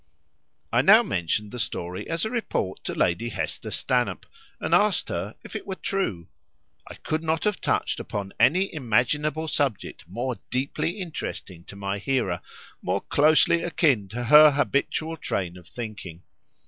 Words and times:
I 0.73 0.81
now 0.81 1.03
mentioned 1.03 1.51
the 1.51 1.59
story 1.59 2.09
as 2.09 2.25
a 2.25 2.31
report 2.31 2.83
to 2.85 2.95
Lady 2.95 3.29
Hester 3.29 3.69
Stanhope, 3.69 4.25
and 4.59 4.73
asked 4.73 5.09
her 5.09 5.35
if 5.43 5.55
it 5.55 5.67
were 5.67 5.75
true. 5.75 6.27
I 6.87 6.95
could 6.95 7.23
not 7.23 7.43
have 7.43 7.61
touched 7.61 7.99
upon 7.99 8.33
any 8.39 8.73
imaginable 8.73 9.47
subject 9.47 10.05
more 10.07 10.39
deeply 10.49 10.93
interesting 10.97 11.63
to 11.65 11.75
my 11.75 11.99
hearer, 11.99 12.41
more 12.81 13.01
closely 13.01 13.61
akin 13.61 14.07
to 14.07 14.23
her 14.23 14.49
habitual 14.53 15.17
train 15.17 15.55
of 15.55 15.67
thinking. 15.67 16.23